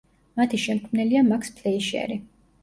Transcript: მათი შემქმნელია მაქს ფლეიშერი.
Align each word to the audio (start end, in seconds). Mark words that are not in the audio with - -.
მათი 0.39 0.59
შემქმნელია 0.63 1.21
მაქს 1.27 1.53
ფლეიშერი. 1.61 2.19